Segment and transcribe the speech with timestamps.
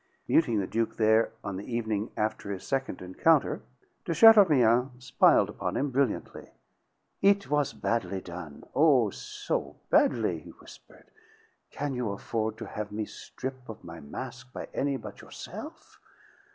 [0.27, 3.61] Meeting the Duke there on the evening after his second encounter
[4.03, 6.49] de Chateaurien smiled upon him brilliantly.
[7.21, 11.11] "It was badly done; oh, so badly!" he whispered.
[11.69, 15.99] "Can you afford to have me strip' of my mask by any but yourself?